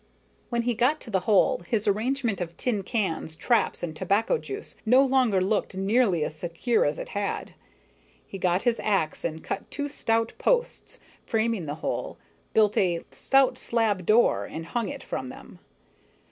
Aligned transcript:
When 0.49 0.63
he 0.63 0.73
got 0.73 0.99
to 1.01 1.11
the 1.11 1.19
hole, 1.29 1.59
his 1.67 1.87
arrangement 1.87 2.41
of 2.41 2.57
tin 2.57 2.81
cans, 2.81 3.35
traps, 3.35 3.83
and 3.83 3.95
tobacco 3.95 4.39
juice 4.39 4.75
no 4.83 5.05
longer 5.05 5.39
looked 5.39 5.75
nearly 5.77 6.25
as 6.25 6.33
secure 6.33 6.85
as 6.85 6.97
it 6.97 7.09
had. 7.09 7.53
He 8.25 8.39
got 8.39 8.63
his 8.63 8.79
ax 8.79 9.23
and 9.23 9.43
cut 9.43 9.69
two 9.69 9.89
stout 9.89 10.33
posts, 10.39 11.01
framing 11.23 11.67
the 11.67 11.75
hole; 11.85 12.17
built 12.55 12.79
a 12.79 13.05
stout 13.11 13.59
slab 13.59 14.07
door 14.07 14.45
and 14.45 14.65
hung 14.65 14.89
it 14.89 15.03
from 15.03 15.29
them. 15.29 15.59